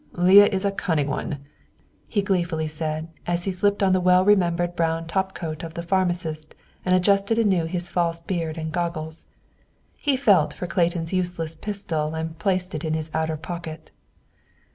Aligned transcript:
"Leah 0.13 0.47
is 0.47 0.65
a 0.65 0.71
cunning 0.71 1.07
one," 1.07 1.45
he 2.07 2.23
gleefully 2.23 2.65
said, 2.67 3.07
as 3.27 3.43
he 3.43 3.51
slipped 3.51 3.83
on 3.83 3.93
the 3.93 4.01
well 4.01 4.25
remembered 4.25 4.75
brown 4.75 5.05
top 5.05 5.35
coat 5.35 5.61
of 5.61 5.75
the 5.75 5.83
"pharmacist," 5.83 6.55
and 6.83 6.95
adjusted 6.95 7.37
anew 7.37 7.65
his 7.65 7.91
false 7.91 8.19
beard 8.19 8.57
and 8.57 8.71
goggles. 8.71 9.27
He 9.95 10.15
felt 10.17 10.55
for 10.55 10.65
Clayton's 10.65 11.13
useless 11.13 11.53
pistol 11.55 12.15
and 12.15 12.39
placed 12.39 12.73
it 12.73 12.83
in 12.83 12.95
his 12.95 13.11
outside 13.13 13.43
pocket. 13.43 13.91